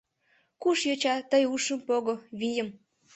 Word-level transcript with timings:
Куш 0.61 0.79
йоча, 0.89 1.15
тый 1.29 1.43
ушым 1.53 1.79
пого, 1.87 2.15
вийым. 2.39 2.69